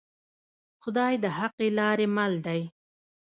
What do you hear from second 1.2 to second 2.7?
د حقې لارې مل دی